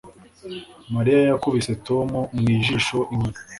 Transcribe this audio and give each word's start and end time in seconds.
Mariya 0.93 1.19
yakubise 1.29 1.71
Tom 1.87 2.09
mu 2.43 2.47
jisho 2.63 2.97
inkoni 3.13 3.39